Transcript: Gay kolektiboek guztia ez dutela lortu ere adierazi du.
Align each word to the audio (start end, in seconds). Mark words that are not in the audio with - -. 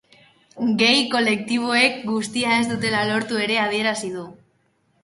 Gay 0.79 1.03
kolektiboek 1.11 2.01
guztia 2.09 2.57
ez 2.63 2.67
dutela 2.73 3.05
lortu 3.13 3.43
ere 3.47 3.63
adierazi 3.69 4.13
du. 4.19 4.27